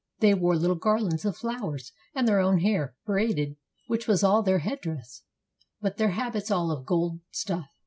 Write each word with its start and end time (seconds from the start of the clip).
They 0.19 0.33
wore 0.33 0.55
little 0.57 0.77
garlands 0.77 1.25
of 1.25 1.37
flowers, 1.37 1.91
and 2.15 2.27
their 2.27 2.39
own 2.39 2.61
hair, 2.61 2.95
braided, 3.05 3.55
which 3.85 4.07
was 4.07 4.23
all 4.23 4.41
their 4.41 4.57
headdress; 4.57 5.21
but 5.79 5.97
their 5.97 6.09
habits 6.13 6.49
all 6.49 6.71
of 6.71 6.87
gold 6.87 7.19
stuffs. 7.29 7.67